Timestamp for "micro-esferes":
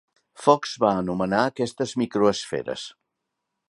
2.05-2.91